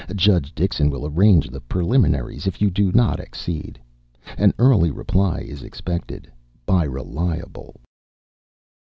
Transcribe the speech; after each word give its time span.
Judge 0.15 0.55
Dixon 0.55 0.89
will 0.89 1.05
arrange 1.05 1.47
the 1.51 1.61
preliminaries 1.61 2.47
if 2.47 2.59
you 2.59 2.71
don't 2.71 3.19
accede. 3.19 3.79
An 4.35 4.51
early 4.57 4.89
reply 4.89 5.41
is 5.41 5.61
expected 5.61 6.27
by 6.65 6.85
RELIABLE. 6.85 7.75